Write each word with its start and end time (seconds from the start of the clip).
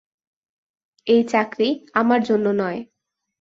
এই 1.07 1.21
চাকরি 1.23 1.67
আমার 1.93 2.19
জন্য 2.23 2.45
নয়। 2.61 2.79